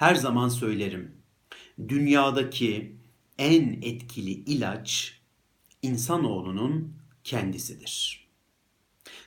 [0.00, 1.12] Her zaman söylerim.
[1.88, 2.96] Dünyadaki
[3.38, 5.20] en etkili ilaç
[5.82, 8.26] insanoğlunun kendisidir.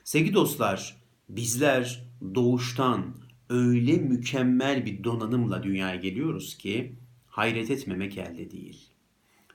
[0.04, 0.97] Sevgili dostlar,
[1.29, 2.05] bizler
[2.36, 3.15] doğuştan
[3.49, 6.96] öyle mükemmel bir donanımla dünyaya geliyoruz ki
[7.28, 8.81] hayret etmemek elde değil.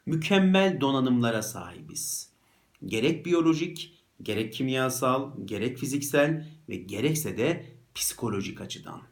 [0.07, 2.31] Mükemmel donanımlara sahibiz.
[2.87, 3.93] Gerek biyolojik,
[4.23, 9.03] gerek kimyasal, gerek fiziksel ve gerekse de psikolojik açıdan.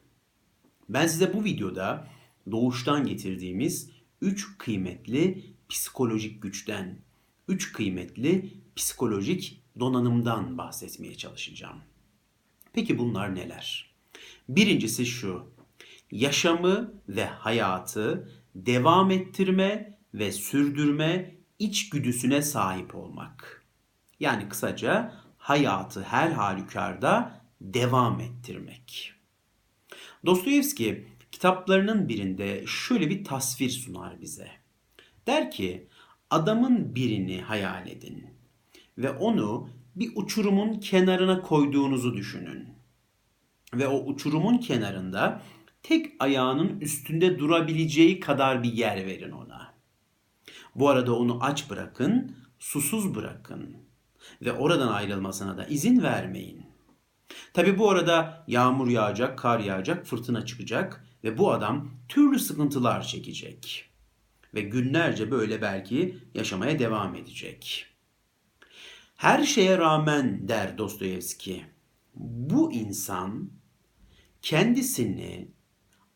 [0.89, 2.09] Ben size bu videoda
[2.50, 6.98] doğuştan getirdiğimiz 3 kıymetli psikolojik güçten,
[7.48, 11.80] 3 kıymetli psikolojik donanımdan bahsetmeye çalışacağım.
[12.73, 13.91] Peki bunlar neler?
[14.48, 15.46] Birincisi şu.
[16.10, 23.65] Yaşamı ve hayatı devam ettirme ve sürdürme içgüdüsüne sahip olmak.
[24.21, 29.16] Yani kısaca hayatı her halükarda devam ettirmek.
[30.27, 34.49] Dostoyevski kitaplarının birinde şöyle bir tasvir sunar bize.
[35.27, 35.88] Der ki
[36.30, 38.27] adamın birini hayal edin
[38.99, 42.68] ve onu bir uçurumun kenarına koyduğunuzu düşünün.
[43.74, 45.43] Ve o uçurumun kenarında
[45.83, 49.74] tek ayağının üstünde durabileceği kadar bir yer verin ona.
[50.74, 53.77] Bu arada onu aç bırakın, susuz bırakın
[54.43, 56.76] ve oradan ayrılmasına da izin vermeyin.
[57.55, 63.91] Tabi bu arada yağmur yağacak, kar yağacak, fırtına çıkacak ve bu adam türlü sıkıntılar çekecek.
[64.55, 67.87] Ve günlerce böyle belki yaşamaya devam edecek.
[69.16, 71.65] Her şeye rağmen der Dostoyevski,
[72.15, 73.50] bu insan
[74.43, 75.49] kendisini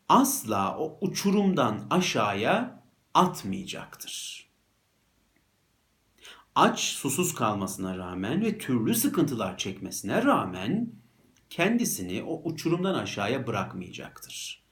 [0.09, 4.47] asla o uçurumdan aşağıya atmayacaktır.
[6.55, 11.00] Aç, susuz kalmasına rağmen ve türlü sıkıntılar çekmesine rağmen
[11.51, 14.63] kendisini o uçurumdan aşağıya bırakmayacaktır.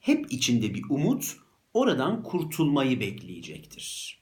[0.00, 1.36] Hep içinde bir umut
[1.74, 4.18] oradan kurtulmayı bekleyecektir.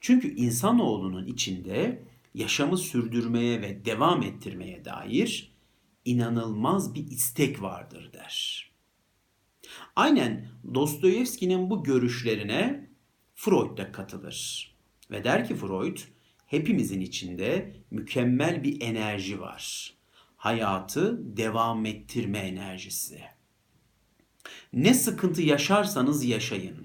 [0.00, 5.52] Çünkü insanoğlunun içinde yaşamı sürdürmeye ve devam ettirmeye dair
[6.04, 8.70] inanılmaz bir istek vardır der.
[9.96, 12.90] Aynen Dostoyevski'nin bu görüşlerine
[13.34, 14.70] Freud da katılır.
[15.10, 15.98] Ve der ki Freud,
[16.46, 19.94] hepimizin içinde mükemmel bir enerji var.
[20.44, 23.20] Hayatı devam ettirme enerjisi.
[24.72, 26.76] Ne sıkıntı yaşarsanız yaşayın.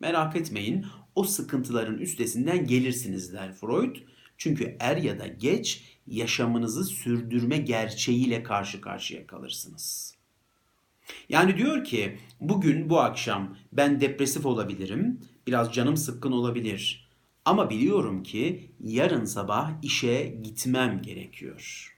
[0.00, 3.96] Merak etmeyin o sıkıntıların üstesinden gelirsiniz der Freud.
[4.38, 10.14] Çünkü er ya da geç yaşamınızı sürdürme gerçeğiyle karşı karşıya kalırsınız.
[11.28, 17.10] Yani diyor ki bugün bu akşam ben depresif olabilirim, biraz canım sıkkın olabilir.
[17.44, 21.93] Ama biliyorum ki yarın sabah işe gitmem gerekiyor.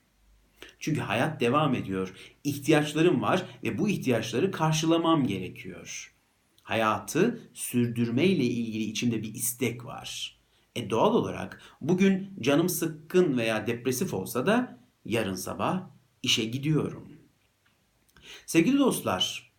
[0.79, 2.15] Çünkü hayat devam ediyor.
[2.45, 6.15] İhtiyaçlarım var ve bu ihtiyaçları karşılamam gerekiyor.
[6.63, 10.39] Hayatı sürdürmeyle ilgili içimde bir istek var.
[10.77, 15.83] E doğal olarak bugün canım sıkkın veya depresif olsa da yarın sabah
[16.23, 17.09] işe gidiyorum.
[18.47, 19.53] Sevgili dostlar,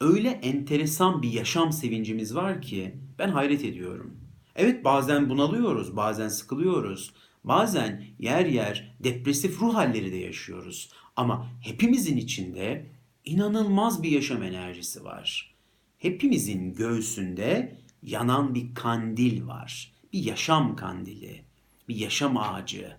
[0.00, 4.16] öyle enteresan bir yaşam sevincimiz var ki ben hayret ediyorum.
[4.56, 7.14] Evet bazen bunalıyoruz, bazen sıkılıyoruz.
[7.44, 10.90] Bazen yer yer depresif ruh halleri de yaşıyoruz.
[11.16, 12.86] Ama hepimizin içinde
[13.24, 15.54] inanılmaz bir yaşam enerjisi var.
[15.98, 19.92] Hepimizin göğsünde yanan bir kandil var.
[20.12, 21.42] Bir yaşam kandili,
[21.88, 22.96] bir yaşam ağacı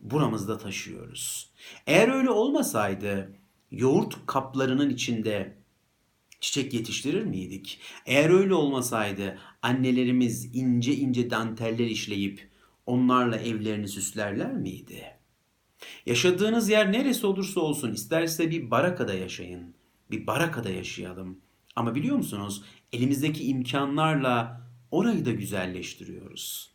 [0.00, 1.50] buramızda taşıyoruz.
[1.86, 3.32] Eğer öyle olmasaydı
[3.70, 5.56] yoğurt kaplarının içinde
[6.40, 7.80] çiçek yetiştirir miydik?
[8.06, 12.47] Eğer öyle olmasaydı annelerimiz ince ince danteller işleyip
[12.88, 15.04] onlarla evlerini süslerler miydi?
[16.06, 19.74] Yaşadığınız yer neresi olursa olsun isterse bir barakada yaşayın.
[20.10, 21.38] Bir barakada yaşayalım.
[21.76, 22.62] Ama biliyor musunuz
[22.92, 24.60] elimizdeki imkanlarla
[24.90, 26.70] orayı da güzelleştiriyoruz.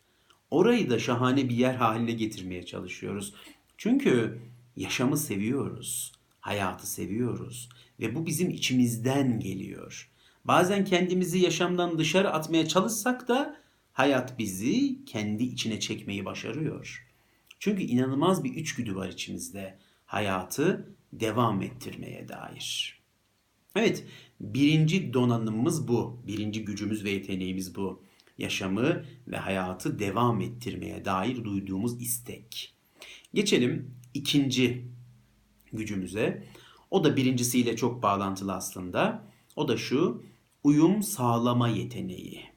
[0.50, 3.34] Orayı da şahane bir yer haline getirmeye çalışıyoruz.
[3.76, 4.42] Çünkü
[4.76, 6.12] yaşamı seviyoruz.
[6.40, 7.68] Hayatı seviyoruz
[8.00, 10.10] ve bu bizim içimizden geliyor.
[10.44, 13.63] Bazen kendimizi yaşamdan dışarı atmaya çalışsak da
[13.94, 17.06] hayat bizi kendi içine çekmeyi başarıyor.
[17.58, 19.78] Çünkü inanılmaz bir içgüdü var içimizde.
[20.06, 22.98] Hayatı devam ettirmeye dair.
[23.76, 24.04] Evet,
[24.40, 26.22] birinci donanımımız bu.
[26.26, 28.02] Birinci gücümüz ve yeteneğimiz bu.
[28.38, 32.74] Yaşamı ve hayatı devam ettirmeye dair duyduğumuz istek.
[33.34, 34.84] Geçelim ikinci
[35.72, 36.44] gücümüze.
[36.90, 39.24] O da birincisiyle çok bağlantılı aslında.
[39.56, 40.24] O da şu,
[40.64, 42.53] uyum sağlama yeteneği.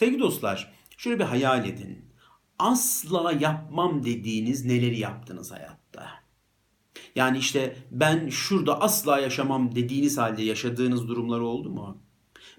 [0.00, 2.04] Sevgili dostlar, şöyle bir hayal edin.
[2.58, 6.08] Asla yapmam dediğiniz neleri yaptınız hayatta?
[7.14, 12.02] Yani işte ben şurada asla yaşamam dediğiniz halde yaşadığınız durumlar oldu mu?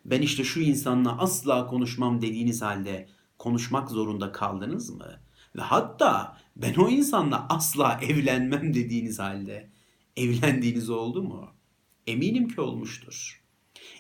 [0.06, 5.20] Ben işte şu insanla asla konuşmam dediğiniz halde konuşmak zorunda kaldınız mı?
[5.56, 9.70] Ve hatta ben o insanla asla evlenmem dediğiniz halde
[10.18, 11.50] evlendiğiniz oldu mu?
[12.08, 13.44] Eminim ki olmuştur.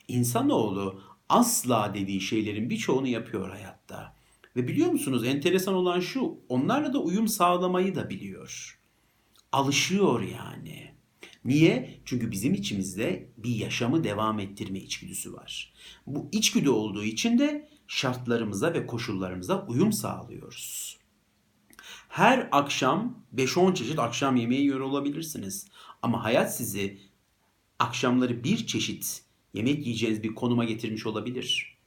[0.07, 4.15] İnsanoğlu asla dediği şeylerin birçoğunu yapıyor hayatta.
[4.55, 8.79] Ve biliyor musunuz enteresan olan şu, onlarla da uyum sağlamayı da biliyor.
[9.51, 10.91] Alışıyor yani.
[11.45, 12.01] Niye?
[12.05, 15.73] Çünkü bizim içimizde bir yaşamı devam ettirme içgüdüsü var.
[16.07, 20.97] Bu içgüdü olduğu için de şartlarımıza ve koşullarımıza uyum sağlıyoruz.
[22.09, 25.67] Her akşam 5-10 çeşit akşam yemeği yiyor olabilirsiniz.
[26.01, 26.99] Ama hayat sizi
[27.79, 31.77] akşamları bir çeşit yemek yiyeceğiniz bir konuma getirmiş olabilir.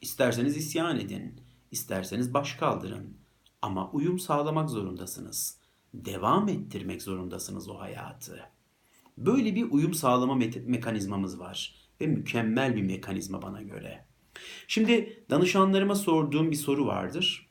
[0.00, 1.40] İsterseniz isyan edin,
[1.70, 3.16] isterseniz baş kaldırın.
[3.62, 5.58] Ama uyum sağlamak zorundasınız.
[5.94, 8.40] Devam ettirmek zorundasınız o hayatı.
[9.18, 14.06] Böyle bir uyum sağlama me- mekanizmamız var ve mükemmel bir mekanizma bana göre.
[14.68, 17.46] Şimdi danışanlarıma sorduğum bir soru vardır.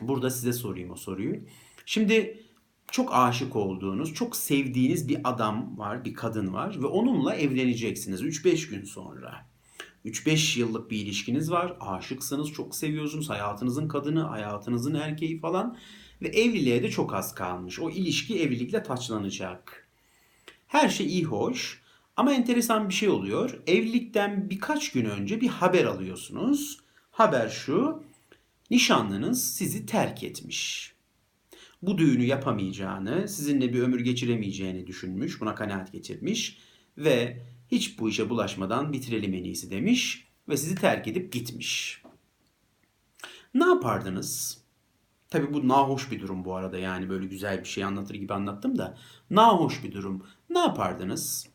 [0.00, 1.40] Burada size sorayım o soruyu.
[1.86, 2.42] Şimdi
[2.90, 8.70] çok aşık olduğunuz, çok sevdiğiniz bir adam var, bir kadın var ve onunla evleneceksiniz 3-5
[8.70, 9.48] gün sonra.
[10.04, 15.78] 3-5 yıllık bir ilişkiniz var, aşıksınız, çok seviyorsunuz, hayatınızın kadını, hayatınızın erkeği falan
[16.22, 17.80] ve evliliğe de çok az kalmış.
[17.80, 19.88] O ilişki evlilikle taçlanacak.
[20.66, 21.82] Her şey iyi hoş
[22.16, 23.60] ama enteresan bir şey oluyor.
[23.66, 26.78] Evlilikten birkaç gün önce bir haber alıyorsunuz.
[27.10, 28.02] Haber şu,
[28.70, 30.92] nişanlınız sizi terk etmiş.
[31.82, 36.58] Bu düğünü yapamayacağını, sizinle bir ömür geçiremeyeceğini düşünmüş, buna kanaat getirmiş
[36.98, 42.02] ve hiç bu işe bulaşmadan bitirelim en iyisi demiş ve sizi terk edip gitmiş.
[43.54, 44.62] Ne yapardınız?
[45.30, 48.78] Tabii bu nahoş bir durum bu arada yani böyle güzel bir şey anlatır gibi anlattım
[48.78, 48.98] da
[49.30, 50.26] nahoş bir durum.
[50.50, 51.48] Ne yapardınız?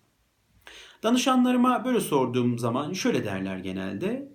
[1.03, 4.33] Danışanlarıma böyle sorduğum zaman şöyle derler genelde.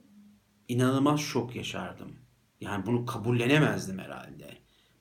[0.68, 2.16] İnanılmaz şok yaşardım.
[2.60, 4.58] Yani bunu kabullenemezdim herhalde.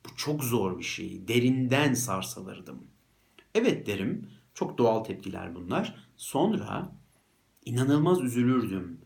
[0.08, 1.28] Bu çok zor bir şey.
[1.28, 2.86] Derinden sarsılırdım.
[3.54, 4.30] Evet derim.
[4.54, 6.08] Çok doğal tepkiler bunlar.
[6.16, 6.92] Sonra
[7.64, 9.00] inanılmaz üzülürdüm.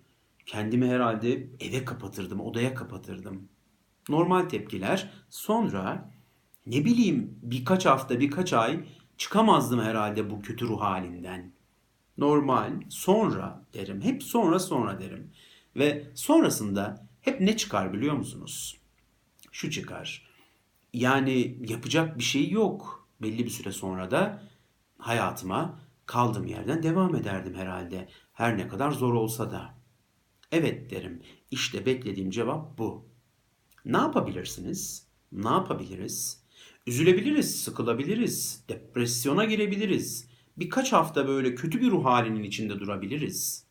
[0.46, 3.48] Kendimi herhalde eve kapatırdım, odaya kapatırdım.
[4.08, 5.10] Normal tepkiler.
[5.30, 6.10] Sonra
[6.66, 8.84] ne bileyim birkaç hafta, birkaç ay
[9.16, 11.52] çıkamazdım herhalde bu kötü ruh halinden.
[12.18, 14.00] Normal, sonra derim.
[14.00, 15.30] Hep sonra sonra derim.
[15.76, 18.80] Ve sonrasında hep ne çıkar biliyor musunuz?
[19.52, 20.31] Şu çıkar.
[20.92, 23.08] Yani yapacak bir şey yok.
[23.22, 24.42] Belli bir süre sonra da
[24.98, 28.08] hayatıma kaldığım yerden devam ederdim herhalde.
[28.32, 29.74] Her ne kadar zor olsa da.
[30.52, 31.22] Evet derim.
[31.50, 33.08] İşte beklediğim cevap bu.
[33.84, 35.06] Ne yapabilirsiniz?
[35.32, 36.42] Ne yapabiliriz?
[36.86, 40.28] Üzülebiliriz, sıkılabiliriz, depresyona girebiliriz.
[40.56, 43.66] Birkaç hafta böyle kötü bir ruh halinin içinde durabiliriz.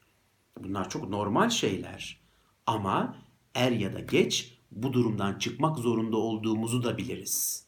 [0.60, 2.22] Bunlar çok normal şeyler.
[2.68, 3.18] Ama
[3.56, 7.66] er ya da geç bu durumdan çıkmak zorunda olduğumuzu da biliriz.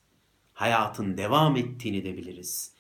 [0.54, 2.74] Hayatın devam ettiğini de biliriz.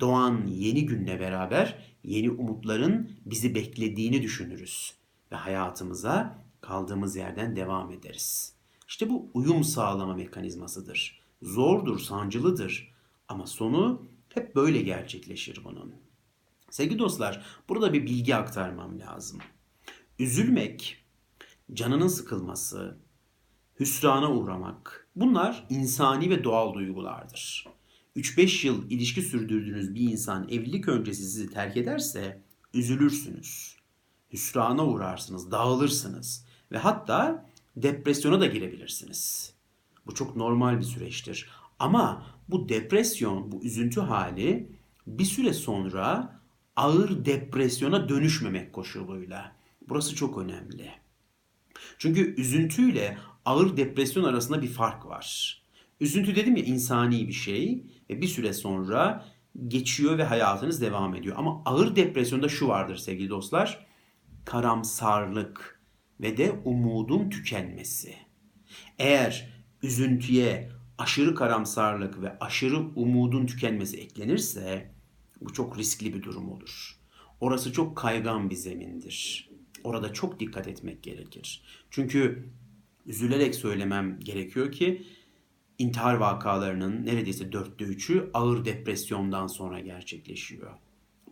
[0.00, 4.94] Doğan yeni günle beraber yeni umutların bizi beklediğini düşünürüz
[5.32, 8.54] ve hayatımıza kaldığımız yerden devam ederiz.
[8.88, 11.22] İşte bu uyum sağlama mekanizmasıdır.
[11.42, 12.94] Zordur, sancılıdır
[13.28, 15.94] ama sonu hep böyle gerçekleşir bunun.
[16.70, 19.38] Sevgili dostlar, burada bir bilgi aktarmam lazım.
[20.18, 21.04] Üzülmek,
[21.72, 22.98] canının sıkılması,
[23.82, 27.66] hüsrana uğramak bunlar insani ve doğal duygulardır.
[28.16, 32.42] 3-5 yıl ilişki sürdürdüğünüz bir insan evlilik öncesi sizi terk ederse
[32.74, 33.76] üzülürsünüz.
[34.32, 39.54] Hüsrana uğrarsınız, dağılırsınız ve hatta depresyona da girebilirsiniz.
[40.06, 41.50] Bu çok normal bir süreçtir.
[41.78, 44.72] Ama bu depresyon, bu üzüntü hali
[45.06, 46.40] bir süre sonra
[46.76, 49.56] ağır depresyona dönüşmemek koşuluyla.
[49.88, 50.90] Burası çok önemli.
[51.98, 55.58] Çünkü üzüntüyle ağır depresyon arasında bir fark var.
[56.00, 59.24] Üzüntü dedim ya insani bir şey ve bir süre sonra
[59.68, 61.36] geçiyor ve hayatınız devam ediyor.
[61.38, 63.86] Ama ağır depresyonda şu vardır sevgili dostlar.
[64.44, 65.82] Karamsarlık
[66.20, 68.14] ve de umudun tükenmesi.
[68.98, 69.48] Eğer
[69.82, 74.94] üzüntüye aşırı karamsarlık ve aşırı umudun tükenmesi eklenirse
[75.40, 76.98] bu çok riskli bir durum olur.
[77.40, 79.50] Orası çok kaygan bir zemindir.
[79.84, 81.62] Orada çok dikkat etmek gerekir.
[81.90, 82.48] Çünkü
[83.06, 85.06] üzülerek söylemem gerekiyor ki
[85.78, 90.70] intihar vakalarının neredeyse dörtte üçü ağır depresyondan sonra gerçekleşiyor.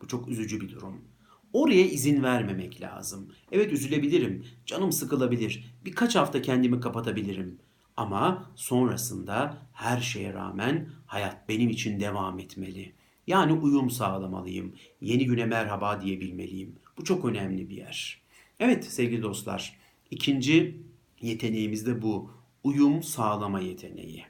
[0.02, 1.04] Bu çok üzücü bir durum.
[1.52, 3.32] Oraya izin vermemek lazım.
[3.52, 7.58] Evet üzülebilirim, canım sıkılabilir, birkaç hafta kendimi kapatabilirim.
[7.96, 12.92] Ama sonrasında her şeye rağmen hayat benim için devam etmeli.
[13.26, 14.74] Yani uyum sağlamalıyım.
[15.00, 16.76] Yeni güne merhaba diyebilmeliyim.
[16.98, 18.22] Bu çok önemli bir yer.
[18.60, 19.76] Evet sevgili dostlar,
[20.10, 20.80] ikinci
[21.20, 22.30] yeteneğimiz de bu.
[22.64, 24.24] Uyum sağlama yeteneği.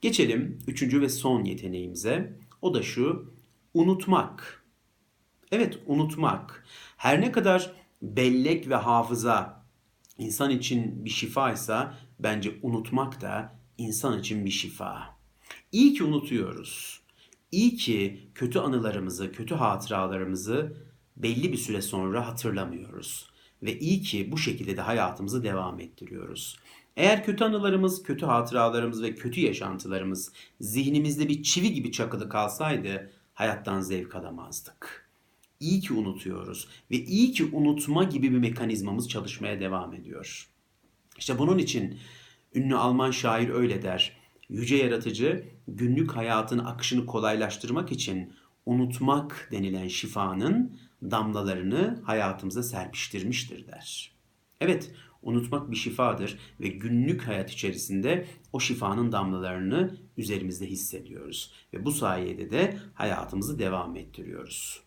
[0.00, 2.38] Geçelim üçüncü ve son yeteneğimize.
[2.62, 3.34] O da şu,
[3.74, 4.64] unutmak.
[5.52, 6.66] Evet, unutmak.
[6.96, 9.66] Her ne kadar bellek ve hafıza
[10.18, 15.16] insan için bir şifaysa bence unutmak da insan için bir şifa.
[15.72, 17.00] İyi ki unutuyoruz.
[17.52, 20.76] İyi ki kötü anılarımızı, kötü hatıralarımızı
[21.16, 23.30] belli bir süre sonra hatırlamıyoruz.
[23.62, 26.56] Ve iyi ki bu şekilde de hayatımızı devam ettiriyoruz.
[26.96, 33.80] Eğer kötü anılarımız, kötü hatıralarımız ve kötü yaşantılarımız zihnimizde bir çivi gibi çakılı kalsaydı hayattan
[33.80, 35.08] zevk alamazdık.
[35.60, 40.48] İyi ki unutuyoruz ve iyi ki unutma gibi bir mekanizmamız çalışmaya devam ediyor.
[41.18, 41.98] İşte bunun için
[42.54, 44.16] ünlü Alman şair öyle der.
[44.48, 48.32] Yüce yaratıcı günlük hayatın akışını kolaylaştırmak için
[48.66, 54.12] unutmak denilen şifanın damlalarını hayatımıza serpiştirmiştir der.
[54.60, 61.92] Evet, unutmak bir şifadır ve günlük hayat içerisinde o şifanın damlalarını üzerimizde hissediyoruz ve bu
[61.92, 64.82] sayede de hayatımızı devam ettiriyoruz.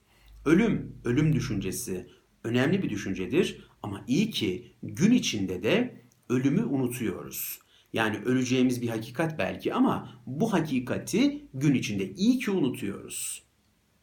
[0.45, 2.09] Ölüm, ölüm düşüncesi
[2.43, 7.59] önemli bir düşüncedir ama iyi ki gün içinde de ölümü unutuyoruz.
[7.93, 13.43] Yani öleceğimiz bir hakikat belki ama bu hakikati gün içinde iyi ki unutuyoruz.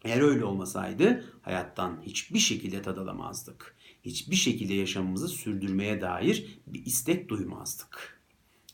[0.07, 3.77] Eğer öyle olmasaydı hayattan hiçbir şekilde tad alamazdık.
[4.05, 8.21] Hiçbir şekilde yaşamımızı sürdürmeye dair bir istek duymazdık.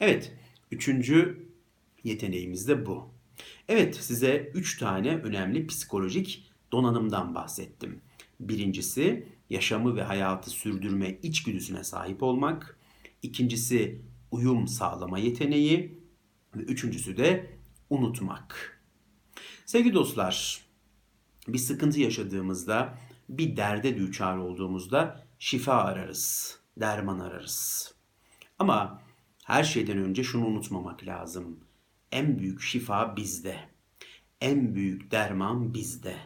[0.00, 0.32] Evet,
[0.70, 1.46] üçüncü
[2.04, 3.10] yeteneğimiz de bu.
[3.68, 8.00] Evet, size üç tane önemli psikolojik donanımdan bahsettim.
[8.40, 12.78] Birincisi yaşamı ve hayatı sürdürme içgüdüsüne sahip olmak.
[13.22, 15.98] İkincisi uyum sağlama yeteneği
[16.56, 17.56] ve üçüncüsü de
[17.90, 18.80] unutmak.
[19.66, 20.64] Sevgili dostlar,
[21.48, 27.94] bir sıkıntı yaşadığımızda, bir derde düçar olduğumuzda şifa ararız, derman ararız.
[28.58, 29.02] Ama
[29.44, 31.60] her şeyden önce şunu unutmamak lazım.
[32.12, 33.56] En büyük şifa bizde.
[34.40, 36.16] En büyük derman bizde.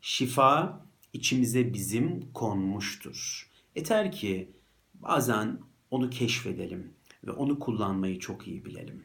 [0.00, 0.80] Şifa
[1.12, 3.50] içimize bizim konmuştur.
[3.76, 4.50] Yeter ki
[4.94, 5.60] bazen
[5.90, 6.92] onu keşfedelim
[7.26, 9.04] ve onu kullanmayı çok iyi bilelim.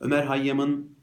[0.00, 0.97] Ömer Hayyam'ın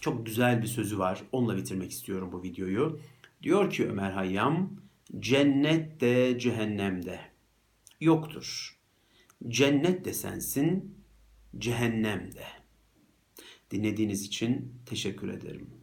[0.00, 1.22] çok güzel bir sözü var.
[1.32, 3.00] Onunla bitirmek istiyorum bu videoyu.
[3.42, 4.80] Diyor ki Ömer Hayyam,
[5.18, 7.20] cennet de cehennem de
[8.00, 8.78] yoktur.
[9.48, 10.94] Cennet de sensin,
[11.58, 12.44] cehennem de.
[13.70, 15.77] Dinlediğiniz için teşekkür ederim.